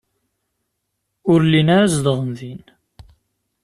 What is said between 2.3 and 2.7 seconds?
din.